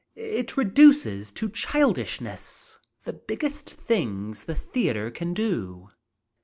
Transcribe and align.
It 0.15 0.57
reduces 0.57 1.31
to 1.33 1.47
childishness 1.47 2.79
the 3.03 3.13
biggest 3.13 3.69
things 3.69 4.45
the 4.45 4.55
theatre 4.55 5.11
can 5.11 5.35
do." 5.35 5.91